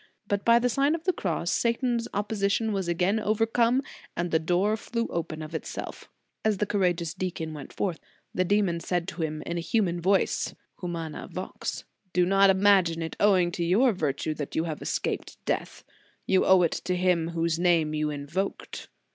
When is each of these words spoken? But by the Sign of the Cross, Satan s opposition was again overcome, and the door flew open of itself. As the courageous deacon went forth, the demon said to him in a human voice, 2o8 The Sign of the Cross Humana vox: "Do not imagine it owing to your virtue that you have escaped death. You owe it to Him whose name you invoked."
But 0.25 0.43
by 0.43 0.57
the 0.57 0.67
Sign 0.67 0.95
of 0.95 1.03
the 1.03 1.13
Cross, 1.13 1.51
Satan 1.51 1.97
s 1.99 2.07
opposition 2.11 2.73
was 2.73 2.87
again 2.87 3.19
overcome, 3.19 3.83
and 4.17 4.31
the 4.31 4.39
door 4.39 4.75
flew 4.75 5.05
open 5.11 5.43
of 5.43 5.53
itself. 5.53 6.09
As 6.43 6.57
the 6.57 6.65
courageous 6.65 7.13
deacon 7.13 7.53
went 7.53 7.71
forth, 7.71 7.99
the 8.33 8.43
demon 8.43 8.79
said 8.79 9.07
to 9.09 9.21
him 9.21 9.43
in 9.45 9.57
a 9.59 9.61
human 9.61 10.01
voice, 10.01 10.47
2o8 10.47 10.47
The 10.47 10.47
Sign 10.47 10.55
of 10.55 10.63
the 10.63 10.71
Cross 10.71 10.79
Humana 10.79 11.27
vox: 11.51 11.83
"Do 12.13 12.25
not 12.25 12.49
imagine 12.49 13.03
it 13.03 13.15
owing 13.19 13.51
to 13.51 13.63
your 13.63 13.93
virtue 13.93 14.33
that 14.33 14.55
you 14.55 14.63
have 14.63 14.81
escaped 14.81 15.37
death. 15.45 15.83
You 16.25 16.45
owe 16.47 16.63
it 16.63 16.71
to 16.85 16.95
Him 16.97 17.27
whose 17.27 17.59
name 17.59 17.93
you 17.93 18.09
invoked." 18.09 18.89